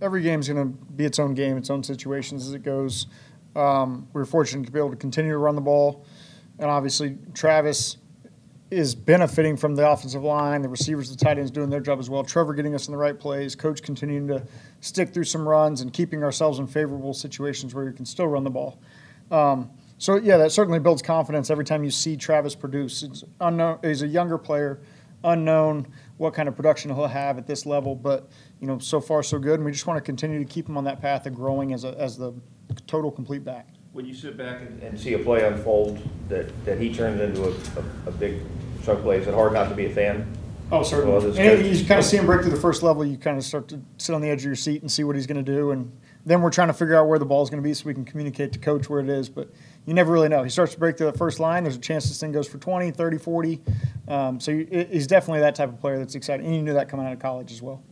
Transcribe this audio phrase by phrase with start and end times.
[0.00, 3.06] every game's going to be its own game, its own situations as it goes.
[3.56, 6.04] Um, we are fortunate to be able to continue to run the ball,
[6.58, 7.96] and obviously Travis
[8.70, 12.10] is benefiting from the offensive line, the receivers, the tight ends doing their job as
[12.10, 12.22] well.
[12.22, 14.46] Trevor getting us in the right plays, coach continuing to
[14.80, 18.44] stick through some runs and keeping ourselves in favorable situations where you can still run
[18.44, 18.78] the ball.
[19.30, 23.02] Um, so yeah, that certainly builds confidence every time you see Travis produce.
[23.02, 23.78] It's unknown.
[23.82, 24.80] He's a younger player,
[25.24, 25.86] unknown
[26.18, 28.28] what kind of production he'll have at this level, but
[28.60, 30.76] you know, so far so good, and we just want to continue to keep him
[30.76, 32.34] on that path of growing as a, as the
[32.86, 33.68] total complete back.
[33.92, 37.44] When you sit back and, and see a play unfold that, that he turns into
[37.44, 38.42] a, a, a big
[38.84, 40.36] chunk play, is it hard not to be a fan?
[40.70, 41.16] Oh, certainly.
[41.16, 43.04] Well, and you kind of see him break through the first level.
[43.04, 45.16] You kind of start to sit on the edge of your seat and see what
[45.16, 45.90] he's going to do, and
[46.26, 47.94] then we're trying to figure out where the ball is going to be so we
[47.94, 49.30] can communicate to coach where it is.
[49.30, 49.50] But
[49.88, 50.42] you never really know.
[50.42, 51.62] He starts to break through the first line.
[51.64, 53.60] There's a chance this thing goes for 20, 30, 40.
[54.06, 56.90] Um, so you- he's definitely that type of player that's exciting, and you knew that
[56.90, 57.82] coming out of college as well.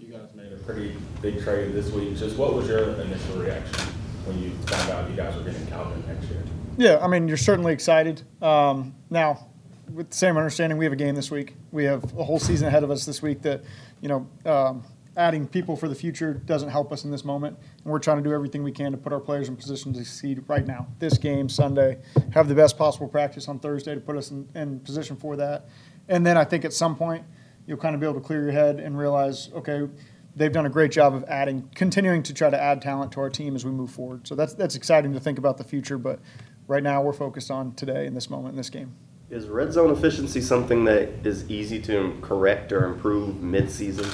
[0.00, 2.16] You guys made a pretty big trade this week.
[2.16, 3.86] Just what was your initial reaction
[4.24, 6.42] when you found out you guys were getting Calvin next year?
[6.78, 8.22] Yeah, I mean, you're certainly excited.
[8.42, 9.46] Um, now,
[9.94, 11.54] with the same understanding, we have a game this week.
[11.70, 13.62] We have a whole season ahead of us this week that,
[14.00, 14.82] you know, um,
[15.16, 17.58] adding people for the future doesn't help us in this moment.
[17.82, 19.98] And we're trying to do everything we can to put our players in position to
[20.00, 20.86] succeed right now.
[20.98, 21.98] This game, Sunday,
[22.32, 25.66] have the best possible practice on Thursday to put us in, in position for that.
[26.08, 27.24] And then I think at some point,
[27.66, 29.88] you'll kind of be able to clear your head and realize, okay,
[30.36, 33.30] they've done a great job of adding, continuing to try to add talent to our
[33.30, 34.28] team as we move forward.
[34.28, 35.98] So that's that's exciting to think about the future.
[35.98, 36.20] But
[36.68, 38.94] right now, we're focused on today in this moment in this game.
[39.30, 44.08] Is red zone efficiency something that is easy to correct or improve mid-season?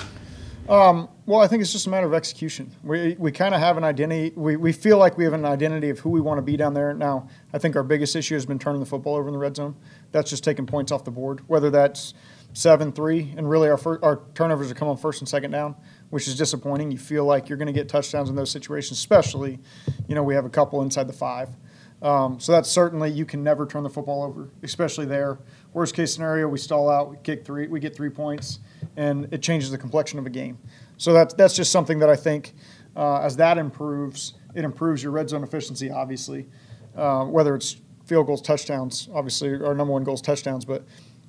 [0.69, 2.71] Um, well, I think it's just a matter of execution.
[2.83, 4.33] We, we kind of have an identity.
[4.37, 6.73] We, we feel like we have an identity of who we want to be down
[6.73, 6.95] there.
[6.95, 9.57] Now, I think our biggest issue has been turning the football over in the red
[9.57, 9.77] zone.
[10.13, 12.15] That's just taking points off the board, whether that's
[12.55, 15.75] 7 3, and really our, our turnovers are coming first and second down,
[16.11, 16.91] which is disappointing.
[16.91, 19.59] You feel like you're going to get touchdowns in those situations, especially,
[20.07, 21.49] you know, we have a couple inside the five.
[22.03, 25.39] Um, so that's certainly you can never turn the football over, especially there.
[25.73, 28.59] Worst case scenario, we stall out, we kick three, we get three points,
[28.97, 30.59] and it changes the complexion of a game.
[30.97, 32.55] So that's that's just something that I think
[32.97, 35.91] uh, as that improves, it improves your red zone efficiency.
[35.91, 36.49] Obviously,
[36.97, 40.85] uh, whether it's field goals, touchdowns, obviously our number one goal is touchdowns, but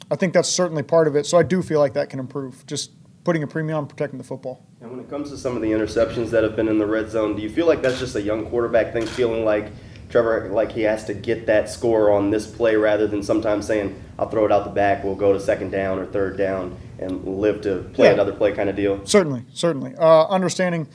[0.10, 1.28] I think that's certainly part of it.
[1.28, 2.66] So I do feel like that can improve.
[2.66, 2.92] Just
[3.24, 4.66] putting a premium on protecting the football.
[4.82, 7.10] And when it comes to some of the interceptions that have been in the red
[7.10, 9.72] zone, do you feel like that's just a young quarterback thing, feeling like
[10.14, 14.00] Trevor, like he has to get that score on this play rather than sometimes saying,
[14.20, 17.26] I'll throw it out the back, we'll go to second down or third down and
[17.26, 18.14] live to play Yeah.
[18.14, 19.04] another play kind of deal?
[19.08, 19.96] Certainly, certainly.
[19.98, 20.88] Uh, understanding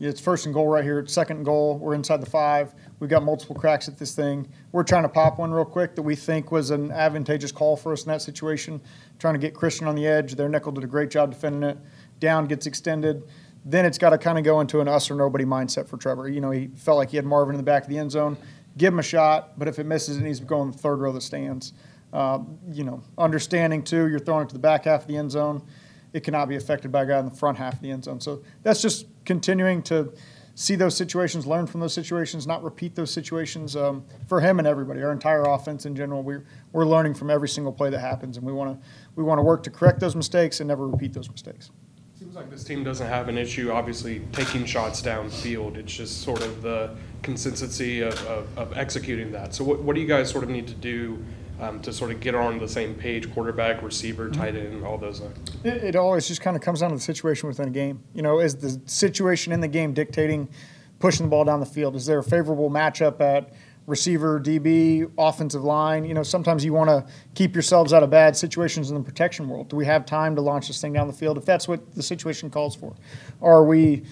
[0.00, 0.98] it's first and goal right here.
[0.98, 1.78] It's second and goal.
[1.78, 2.74] We're inside the five.
[2.98, 4.48] We've got multiple cracks at this thing.
[4.72, 7.92] We're trying to pop one real quick that we think was an advantageous call for
[7.92, 8.80] us in that situation.
[9.20, 10.34] Trying to get Christian on the edge.
[10.34, 11.78] Their nickel did a great job defending it.
[12.18, 13.22] Down gets extended.
[13.64, 16.28] Then it's got to kind of go into an us or nobody mindset for Trevor.
[16.28, 18.36] You know, he felt like he had Marvin in the back of the end zone.
[18.76, 20.96] Give him a shot, but if it misses, it needs to go in the third
[20.96, 21.72] row of the stands.
[22.12, 22.40] Uh,
[22.70, 25.62] you know, understanding too, you're throwing it to the back half of the end zone
[26.14, 28.20] it cannot be affected by a guy in the front half of the end zone.
[28.20, 30.14] So that's just continuing to
[30.54, 34.68] see those situations, learn from those situations, not repeat those situations um, for him and
[34.68, 35.02] everybody.
[35.02, 38.46] Our entire offense in general, we're we're learning from every single play that happens, and
[38.46, 41.28] we want to we want to work to correct those mistakes and never repeat those
[41.28, 41.72] mistakes.
[42.16, 45.76] Seems like this team doesn't have an issue, obviously, taking shots downfield.
[45.76, 49.54] It's just sort of the consistency of, of, of executing that.
[49.54, 51.24] So, what, what do you guys sort of need to do
[51.60, 53.32] um, to sort of get on the same page?
[53.32, 55.20] Quarterback, receiver, tight end, all those.
[55.20, 55.50] things?
[55.64, 58.02] It, it always just kind of comes down to the situation within a game.
[58.14, 60.48] You know, is the situation in the game dictating
[61.00, 61.96] pushing the ball down the field?
[61.96, 63.52] Is there a favorable matchup at
[63.86, 66.04] receiver, DB, offensive line?
[66.04, 69.48] You know, sometimes you want to keep yourselves out of bad situations in the protection
[69.48, 69.68] world.
[69.68, 72.02] Do we have time to launch this thing down the field if that's what the
[72.02, 72.94] situation calls for?
[73.40, 74.04] Or are we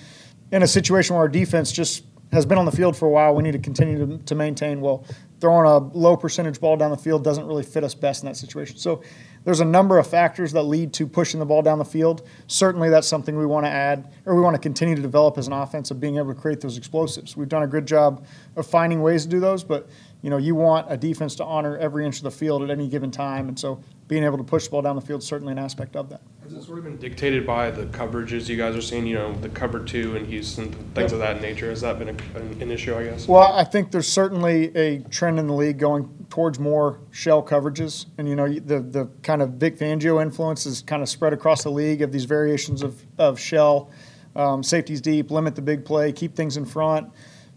[0.51, 3.35] in a situation where our defense just has been on the field for a while?
[3.35, 4.81] We need to continue to, to maintain.
[4.81, 5.05] Well,
[5.41, 8.37] throwing a low percentage ball down the field doesn't really fit us best in that
[8.37, 8.79] situation.
[8.79, 9.03] So
[9.45, 12.27] there's a number of factors that lead to pushing the ball down the field.
[12.47, 15.47] Certainly, that's something we want to add, or we want to continue to develop as
[15.47, 17.37] an offense of being able to create those explosives.
[17.37, 18.25] We've done a good job
[18.57, 19.89] of finding ways to do those, but
[20.23, 22.89] you know, you want a defense to honor every inch of the field at any
[22.89, 25.53] given time, and so being able to push the ball down the field is certainly
[25.53, 26.23] an aspect of that.
[26.53, 29.07] Has it sort of been dictated by the coverages you guys are seeing?
[29.07, 31.71] You know, the cover two in Houston, things of that nature.
[31.71, 32.95] Has that been a, an, an issue?
[32.95, 33.27] I guess.
[33.27, 38.05] Well, I think there's certainly a trend in the league going towards more shell coverages,
[38.19, 41.63] and you know the the kind of Vic Fangio influence is kind of spread across
[41.63, 43.91] the league of these variations of of shell,
[44.37, 47.11] um, safeties deep, limit the big play, keep things in front,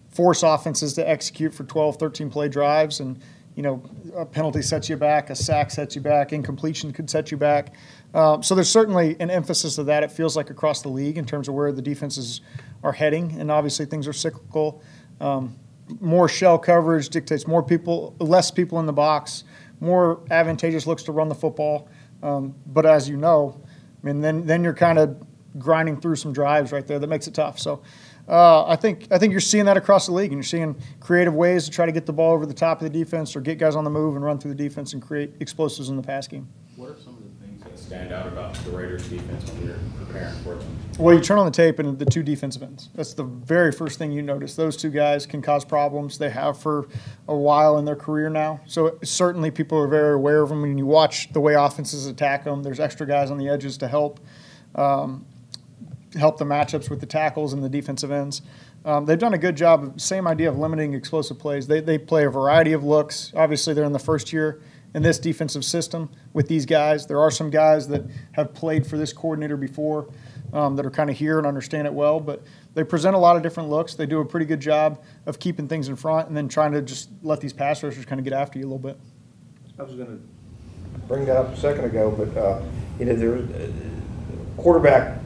[0.08, 3.20] force offenses to execute for 12, 13 play drives, and
[3.56, 3.82] you know,
[4.16, 7.74] a penalty sets you back, a sack sets you back, incompletion could set you back.
[8.16, 10.02] Um, so there's certainly an emphasis of that.
[10.02, 12.40] It feels like across the league in terms of where the defenses
[12.82, 14.82] are heading, and obviously things are cyclical.
[15.20, 15.58] Um,
[16.00, 19.44] more shell coverage dictates more people, less people in the box,
[19.82, 21.90] more advantageous looks to run the football.
[22.24, 23.62] Um, but as you know,
[24.02, 25.22] I mean, then then you're kind of
[25.60, 27.60] grinding through some drives right there that makes it tough.
[27.60, 27.84] So.
[28.28, 31.36] Uh, I think I think you're seeing that across the league, and you're seeing creative
[31.36, 33.60] ways to try to get the ball over the top of the defense, or get
[33.60, 36.28] guys on the move and run through the defense and create explosives in the pass
[36.28, 36.48] game.
[36.76, 37.25] What are some of the
[37.86, 40.78] stand out about the Raiders defense when you're preparing for them?
[40.98, 42.90] Well, you turn on the tape and the two defensive ends.
[42.96, 44.56] That's the very first thing you notice.
[44.56, 46.18] Those two guys can cause problems.
[46.18, 46.88] They have for
[47.28, 48.60] a while in their career now.
[48.66, 50.64] So certainly people are very aware of them.
[50.64, 53.88] When you watch the way offenses attack them, there's extra guys on the edges to
[53.88, 54.20] help.
[54.74, 55.26] Um,
[56.18, 58.42] help the matchups with the tackles and the defensive ends.
[58.84, 60.00] Um, they've done a good job.
[60.00, 61.68] Same idea of limiting explosive plays.
[61.68, 63.32] They, they play a variety of looks.
[63.36, 64.62] Obviously, they're in the first year
[64.96, 67.06] in this defensive system with these guys.
[67.06, 70.08] There are some guys that have played for this coordinator before
[70.54, 72.42] um, that are kind of here and understand it well, but
[72.76, 73.96] they present a lot of different looks.
[73.96, 76.82] They do a pretty good job of keeping things in front and then trying to
[76.82, 78.98] just let these pass rushers kind of get after you a little bit.
[79.78, 82.62] I was going to bring that up a second ago, but, uh,
[82.98, 85.20] you know, there, uh, quarterback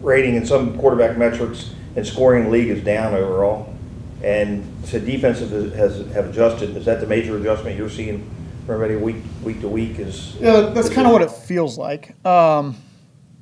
[0.00, 3.74] rating and some quarterback metrics and scoring league is down overall.
[4.22, 6.74] And so defenses has, have adjusted.
[6.78, 8.30] Is that the major adjustment you're seeing
[8.70, 10.36] from everybody week, week to week is?
[10.36, 12.24] Yeah, that's kind of what it feels like.
[12.24, 12.76] Um,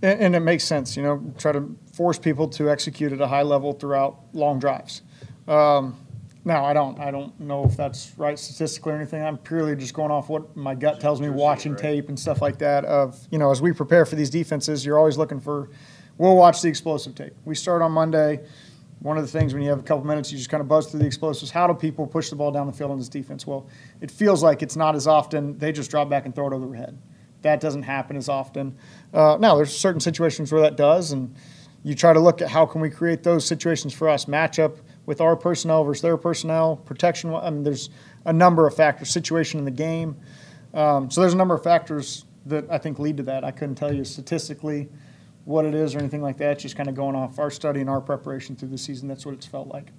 [0.00, 3.26] and, and it makes sense, you know, try to force people to execute at a
[3.26, 5.02] high level throughout long drives.
[5.46, 5.98] Um,
[6.46, 9.22] now, I don't, I don't know if that's right statistically or anything.
[9.22, 12.58] I'm purely just going off what my gut tells me, watching tape and stuff like
[12.60, 12.86] that.
[12.86, 15.68] Of you know, as we prepare for these defenses, you're always looking for.
[16.16, 17.34] We'll watch the explosive tape.
[17.44, 18.40] We start on Monday.
[19.00, 20.90] One of the things when you have a couple minutes, you just kind of buzz
[20.90, 21.50] through the explosives.
[21.50, 23.46] How do people push the ball down the field on this defense?
[23.46, 23.68] Well,
[24.00, 25.56] it feels like it's not as often.
[25.58, 26.98] They just drop back and throw it over their head.
[27.42, 28.76] That doesn't happen as often.
[29.14, 31.34] Uh, now, there's certain situations where that does, and
[31.84, 35.20] you try to look at how can we create those situations for us, matchup with
[35.20, 37.32] our personnel versus their personnel, protection.
[37.32, 37.90] I mean, there's
[38.24, 40.16] a number of factors, situation in the game.
[40.74, 43.44] Um, so there's a number of factors that I think lead to that.
[43.44, 44.88] I couldn't tell you statistically
[45.48, 46.58] what it is or anything like that.
[46.58, 49.08] Just kind of going off our study and our preparation through the season.
[49.08, 49.92] That's what it's felt like.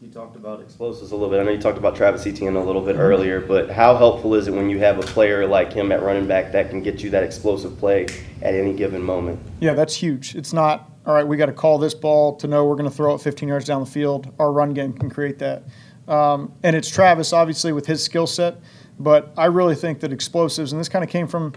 [0.00, 1.40] You talked about explosives a little bit.
[1.40, 4.48] I know you talked about Travis Etienne a little bit earlier, but how helpful is
[4.48, 7.10] it when you have a player like him at running back that can get you
[7.10, 8.04] that explosive play
[8.40, 9.38] at any given moment?
[9.60, 10.34] Yeah, that's huge.
[10.34, 11.26] It's not all right.
[11.26, 13.66] We got to call this ball to know we're going to throw it 15 yards
[13.66, 14.32] down the field.
[14.38, 15.64] Our run game can create that,
[16.08, 18.56] um, and it's Travis obviously with his skill set.
[18.98, 21.52] But I really think that explosives, and this kind of came from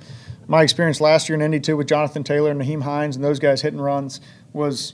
[0.48, 3.40] my experience last year in Indy too with Jonathan Taylor and Nyheim Hines and those
[3.40, 4.22] guys hitting runs
[4.54, 4.94] was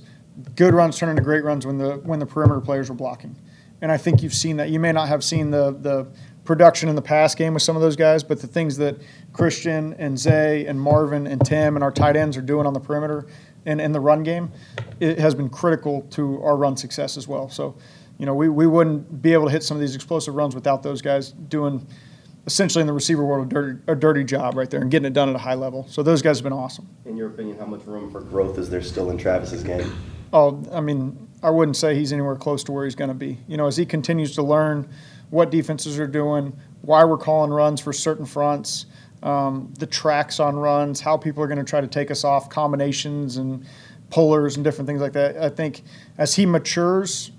[0.56, 3.36] good runs turn into great runs when the when the perimeter players were blocking.
[3.82, 4.70] And I think you've seen that.
[4.70, 6.08] You may not have seen the the
[6.44, 8.98] production in the pass game with some of those guys, but the things that
[9.32, 12.82] Christian and Zay and Marvin and Tim and our tight ends are doing on the
[12.82, 13.28] perimeter
[13.66, 14.52] and in the run game,
[15.00, 17.48] it has been critical to our run success as well.
[17.48, 17.78] So,
[18.18, 20.84] you know, we, we wouldn't be able to hit some of these explosive runs without
[20.84, 21.88] those guys doing–
[22.46, 25.14] essentially in the receiver world a dirty, a dirty job right there and getting it
[25.14, 25.86] done at a high level.
[25.88, 26.88] So those guys have been awesome.
[27.06, 29.96] In your opinion, how much room for growth is there still in Travis's game?
[30.34, 33.38] Oh, I mean, I wouldn't say he's anywhere close to where he's going to be.
[33.48, 34.90] You know, as he continues to learn
[35.30, 38.88] what defenses are doing, why we're calling runs for certain fronts,
[39.24, 42.50] um, the tracks on runs, how people are going to try to take us off,
[42.50, 43.66] combinations and
[44.10, 45.38] pullers and different things like that.
[45.38, 45.84] I think
[46.18, 47.32] as he matures,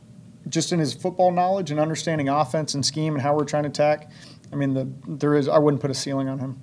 [0.48, 3.68] just in his football knowledge and understanding offense and scheme and how we're trying to
[3.68, 4.11] attack,
[4.52, 5.48] I mean, the, there is.
[5.48, 6.60] I wouldn't put a ceiling on him.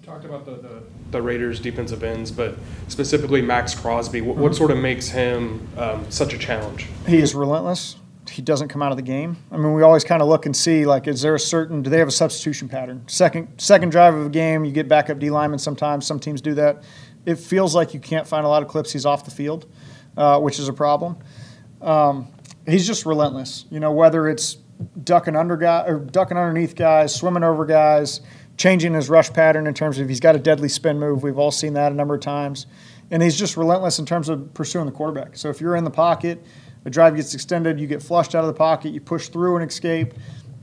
[0.00, 2.56] You talked about the, the, the Raiders' defensive ends, but
[2.88, 4.20] specifically Maxx Crosby.
[4.20, 6.86] What, what sort of makes him um, such a challenge?
[7.06, 7.96] He is relentless.
[8.30, 9.36] He doesn't come out of the game.
[9.50, 11.82] I mean, we always kind of look and see like, is there a certain?
[11.82, 13.02] Do they have a substitution pattern?
[13.08, 15.58] Second second drive of a game, you get backup D linemen.
[15.58, 16.84] Sometimes some teams do that.
[17.26, 18.92] It feels like you can't find a lot of clips.
[18.92, 19.66] He's off the field,
[20.16, 21.18] uh, which is a problem.
[21.82, 22.28] Um,
[22.66, 23.64] he's just relentless.
[23.70, 24.58] You know, whether it's
[25.02, 28.20] ducking under guy or ducking underneath guys, swimming over guys,
[28.56, 31.22] changing his rush pattern in terms of he's got a deadly spin move.
[31.22, 32.66] We've all seen that a number of times,
[33.10, 35.36] and he's just relentless in terms of pursuing the quarterback.
[35.36, 36.44] So if you're in the pocket,
[36.84, 39.70] a drive gets extended, you get flushed out of the pocket, you push through and
[39.70, 40.14] escape.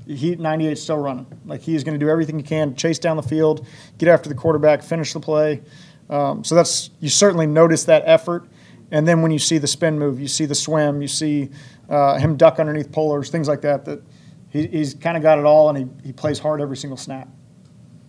[0.08, 1.26] Heat 98 still running.
[1.46, 4.30] Like he is going to do everything he can, chase down the field, get after
[4.30, 5.62] the quarterback, finish the play.
[6.10, 8.48] Um, so that's you certainly notice that effort.
[8.92, 11.50] And then when you see the spin move, you see the swim, you see
[11.90, 13.86] uh, him duck underneath pullers, things like that.
[13.86, 14.02] That
[14.50, 17.28] he, he's kind of got it all, and he, he plays hard every single snap.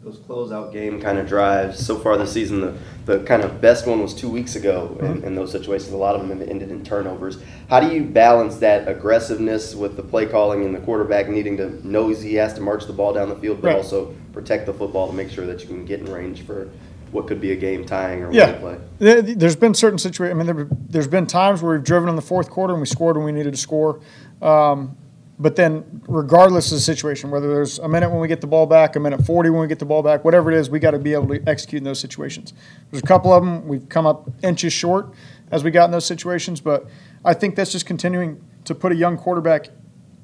[0.04, 1.84] Those closeout game kind of drives.
[1.84, 5.24] So far this season, the, the kind of best one was two weeks ago in,
[5.24, 5.92] in those situations.
[5.92, 7.42] A lot of them have ended in turnovers.
[7.68, 11.86] How do you balance that aggressiveness with the play calling and the quarterback needing to
[11.86, 13.76] know he has to march the ball down the field, but Right.
[13.76, 16.68] also protect the football to make sure that you can get in range for
[17.12, 18.76] what could be a game tying or Yeah, play?
[18.98, 20.34] There- there's been certain situations.
[20.34, 22.86] I mean, there, there's been times where we've driven in the fourth quarter and we
[22.86, 24.00] scored when we needed to score.
[24.42, 24.96] Um,
[25.40, 28.66] but then, regardless of the situation, whether there's a minute when we get the ball
[28.66, 30.90] back, a minute 40 when we get the ball back, whatever it is, we got
[30.90, 32.52] to be able to execute in those situations.
[32.90, 35.10] There's a couple of them we've come up inches short
[35.52, 36.86] as we got in those situations, but
[37.24, 39.68] I think that's just continuing to put a young quarterback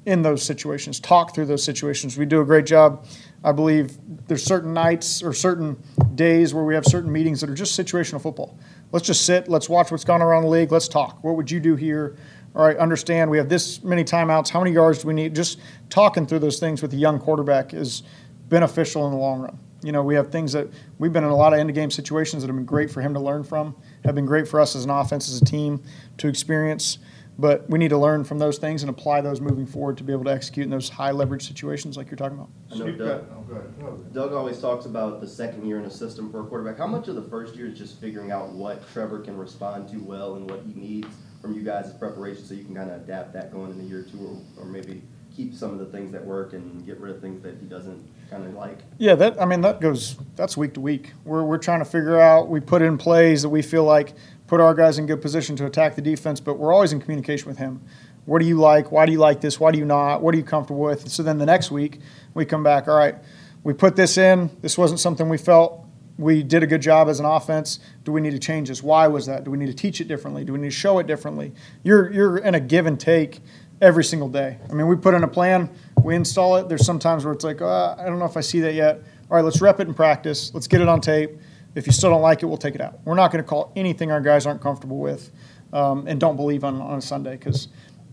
[0.05, 2.17] in those situations, talk through those situations.
[2.17, 3.05] We do a great job.
[3.45, 3.95] I believe
[4.27, 5.77] there's certain nights or certain
[6.15, 8.57] days where we have certain meetings that are just situational football.
[8.91, 11.23] Let's just sit, let's watch what's on around the league, let's talk.
[11.23, 12.17] What would you do here?
[12.55, 15.35] All right, understand we have this many timeouts, how many yards do we need?
[15.35, 15.59] Just
[15.91, 18.01] talking through those things with a young quarterback is
[18.49, 19.59] beneficial in the long run.
[19.83, 21.91] You know, we have things that we've been in a lot of end of game
[21.91, 23.75] situations that have been great for him to learn from,
[24.05, 25.83] have been great for us as an offense, as a team
[26.17, 26.97] to experience.
[27.37, 30.13] But we need to learn from those things and apply those moving forward to be
[30.13, 32.49] able to execute in those high leverage situations like you're talking about.
[32.71, 33.79] I know Doug, got- oh, go ahead.
[33.79, 34.13] Go ahead.
[34.13, 36.77] Doug always talks about the second year in a system for a quarterback.
[36.77, 39.97] How much of the first year is just figuring out what Trevor can respond to
[39.97, 41.09] well and what he needs
[41.41, 44.03] from you guys as preparation so you can kind of adapt that going into year
[44.09, 45.01] two or, or maybe
[45.35, 48.01] keep some of the things that work and get rid of things that he doesn't
[48.29, 48.79] kind of like?
[48.97, 51.11] Yeah, that I mean that goes that's week to week.
[51.25, 52.47] We're we're trying to figure out.
[52.47, 54.13] We put in plays that we feel like
[54.47, 57.47] put our guys in good position to attack the defense, but we're always in communication
[57.47, 57.81] with him.
[58.25, 58.91] What do you like?
[58.91, 59.59] Why do you like this?
[59.59, 60.21] Why do you not?
[60.21, 61.09] What are you comfortable with?
[61.09, 61.99] So then the next week
[62.33, 62.87] we come back.
[62.87, 63.15] All right,
[63.63, 64.49] we put this in.
[64.61, 65.85] This wasn't something we felt
[66.17, 67.79] we did a good job as an offense.
[68.03, 68.81] Do we need to change this?
[68.81, 69.43] Why was that?
[69.43, 70.45] Do we need to teach it differently?
[70.45, 71.53] Do we need to show it differently?
[71.83, 73.41] You're you're in a give and take
[73.81, 74.57] every single day.
[74.69, 75.69] I mean, we put in a plan,
[76.01, 76.69] we install it.
[76.69, 79.01] There's sometimes where it's like, uh, I don't know if I see that yet.
[79.29, 80.53] All right, let's rep it in practice.
[80.53, 81.31] Let's get it on tape.
[81.75, 82.99] If you still don't like it, we'll take it out.
[83.05, 85.31] We're not going to call anything our guys aren't comfortable with
[85.73, 87.67] um, and don't believe on, on a Sunday because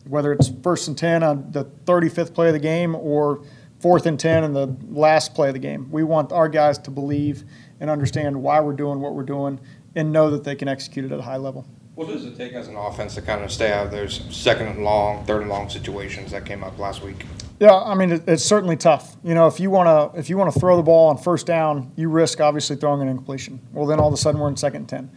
[0.05, 3.45] whether it's first and 10 on the 35th play of the game or
[3.79, 6.91] fourth and 10 in the last play of the game, we want our guys to
[6.91, 7.45] believe
[7.81, 9.61] and understand why we're doing what we're doing
[9.95, 11.67] and know that they can execute it at a high level.
[11.95, 14.69] What does it take as an offense to kind of stay out of those second
[14.69, 17.27] and long, third and long situations that came up last week?
[17.63, 19.17] Yeah, I mean it, it's certainly tough.
[19.23, 21.47] You know, if you want to if you want to throw the ball on first
[21.47, 23.61] down, you risk obviously throwing an incompletion.
[23.73, 25.11] Well, then all of a sudden we're in second and ten,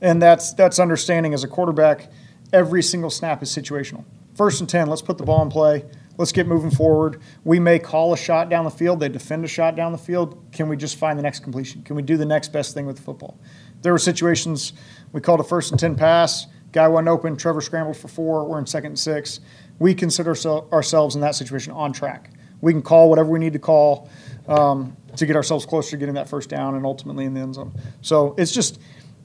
[0.00, 2.10] and that's that's understanding as a quarterback.
[2.54, 4.06] Every single snap is situational.
[4.34, 5.84] First and ten, let's put the ball in play.
[6.16, 7.20] Let's get moving forward.
[7.44, 8.98] We may call a shot down the field.
[8.98, 10.42] They defend a shot down the field.
[10.52, 11.82] Can we just find the next completion?
[11.82, 13.38] Can we do the next best thing with the football?
[13.82, 14.72] There were situations
[15.12, 16.46] we called a first and ten pass.
[16.72, 17.36] Guy wasn't open.
[17.36, 18.46] Trevor scrambled for four.
[18.46, 19.40] We're in second and six.
[19.80, 22.30] We consider ourse- ourselves in that situation on track.
[22.60, 24.08] We can call whatever we need to call
[24.46, 27.54] um, to get ourselves closer to getting that first down and ultimately in the end
[27.54, 27.72] zone.
[28.02, 28.78] So it's just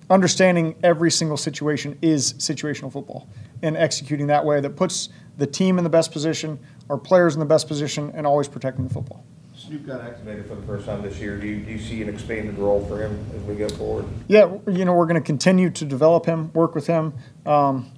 [0.10, 3.28] understanding every single situation is situational football
[3.62, 6.58] and executing that way that puts the team in the best position,
[6.90, 9.26] our players in the best position, and always protecting the football.
[9.56, 11.38] Snoop got activated for the first time this year.
[11.38, 14.06] Do you, do you see an expanded role for him as we go forward?
[14.28, 17.14] Yeah, you know, we're going to continue to develop him, work with him,
[17.46, 17.92] um,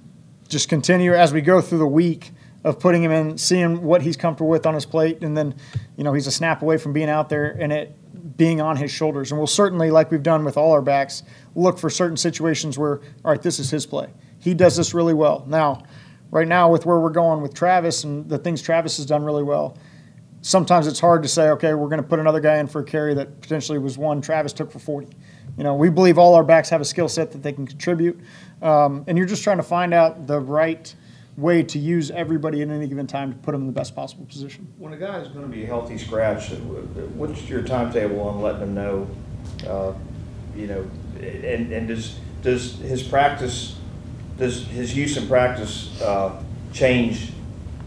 [0.48, 2.32] just continue as we go through the week
[2.64, 5.54] of putting him in, seeing what he's comfortable with on his plate, and then,
[5.96, 7.94] you know, he's a snap away from being out there and it
[8.36, 9.30] being on his shoulders.
[9.30, 11.22] And we'll certainly, like we've done with all our backs,
[11.54, 14.08] look for certain situations where, all right, this is his play.
[14.40, 15.44] He does this really well.
[15.46, 15.82] Now,
[16.30, 19.42] right now, with where we're going with Travis and the things Travis has done really
[19.42, 19.76] well,
[20.42, 22.84] sometimes it's hard to say, okay, we're going to put another guy in for a
[22.84, 25.08] carry that potentially was one Travis took for 40.
[25.56, 28.20] You know, we believe all our backs have a skill set that they can contribute,
[28.62, 30.94] um, and you're just trying to find out the right
[31.38, 34.26] way to use everybody at any given time to put them in the best possible
[34.26, 34.66] position.
[34.76, 36.50] When a guy is going to be a healthy scratch,
[37.14, 39.08] what's your timetable on letting him know?
[39.66, 39.92] Uh,
[40.56, 40.90] you know,
[41.20, 43.76] and, and does does his practice,
[44.36, 46.42] does his use in practice uh,
[46.72, 47.32] change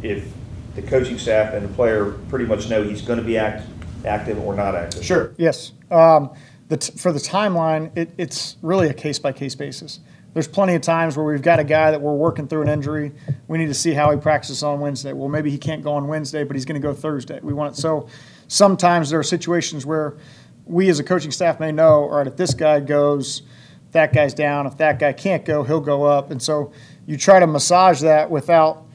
[0.02, 0.32] if
[0.76, 3.68] the coaching staff and the player pretty much know he's going to be act,
[4.06, 5.04] active or not active?
[5.04, 5.34] Sure.
[5.38, 5.74] Yes.
[5.90, 6.32] Um,
[6.70, 10.00] the t- for the timeline, it, it's really a case by case basis.
[10.34, 13.12] There's plenty of times where we've got a guy that we're working through an injury.
[13.48, 15.12] We need to see how he practices on Wednesday.
[15.12, 17.40] Well, maybe he can't go on Wednesday, but he's going to go Thursday.
[17.44, 17.82] We want it.
[17.82, 18.08] So
[18.48, 20.16] sometimes there are situations where
[20.66, 23.42] we as a coaching staff may know, all right, if this guy goes,
[23.92, 24.68] that guy's down.
[24.68, 26.32] If that guy can't go, he'll go up.
[26.32, 26.72] And so
[27.06, 28.86] you try to massage that without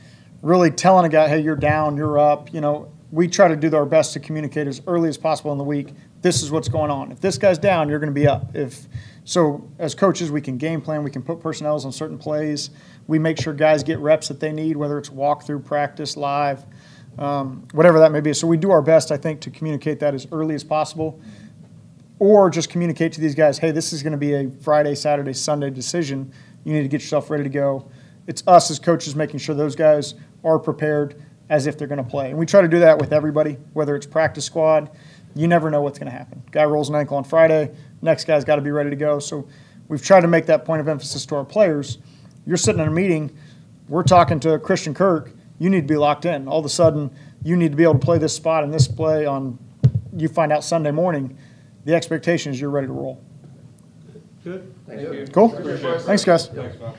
[0.40, 2.54] really telling a guy, hey, you're down, you're up.
[2.54, 5.58] You know, we try to do our best to communicate as early as possible in
[5.58, 5.92] the week.
[6.26, 7.12] This is what's going on.
[7.12, 8.56] If this guy's down, you're going to be up.
[8.56, 8.88] If
[9.22, 11.04] so, as coaches, we can game plan.
[11.04, 12.70] We can put personnel on certain plays.
[13.06, 16.64] We make sure guys get reps that they need, whether it's walkthrough, practice, live,
[17.16, 18.32] um, whatever that may be.
[18.32, 21.20] So we do our best, I think, to communicate that as early as possible.
[22.18, 25.32] or just communicate to these guys, hey, this is going to be a Friday, Saturday,
[25.32, 26.32] Sunday decision.
[26.64, 27.90] You need to get yourself ready to go.
[28.26, 32.10] It's us as coaches making sure those guys are prepared as if they're going to
[32.10, 32.30] play.
[32.30, 34.90] And we try to do that with everybody, whether it's practice squad.
[35.36, 36.42] You never know what's going to happen.
[36.50, 39.18] Guy rolls an ankle on Friday, next guy's got to be ready to go.
[39.18, 39.46] So
[39.86, 41.98] we've tried to make that point of emphasis to our players.
[42.46, 43.36] You're sitting in a meeting,
[43.88, 46.48] we're talking to Christian Kirk, you need to be locked in.
[46.48, 47.10] All of a sudden,
[47.44, 49.58] you need to be able to play this spot and this play on,
[50.16, 51.36] you find out Sunday morning,
[51.84, 53.22] the expectation is you're ready to roll.
[54.42, 54.74] Good.
[54.86, 55.26] Thank you.
[55.32, 55.50] Cool?
[56.00, 56.46] Thanks, guys.
[56.46, 56.96] Thanks, Bob.